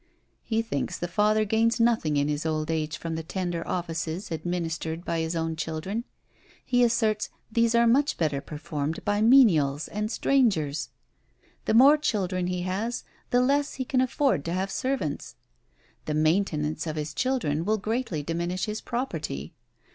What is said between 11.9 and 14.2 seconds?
children he has, the less he can